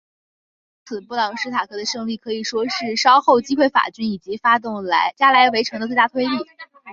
[0.01, 4.83] 因此布朗什塔克的胜利可以说是稍后击溃法军以及发动
[5.15, 6.35] 加莱围城的最大推力。